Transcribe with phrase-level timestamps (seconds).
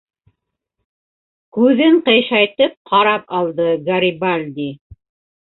[1.57, 4.71] -Күҙен ҡыйшайтып ҡарап алды Гарибальди.